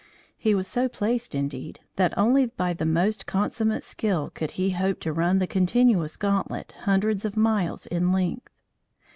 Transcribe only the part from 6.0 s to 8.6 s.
gauntlet, hundreds of miles in length.